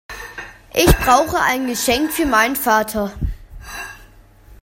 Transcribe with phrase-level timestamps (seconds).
[0.73, 3.13] Ich brauche ein Geschenk für meinen Vater.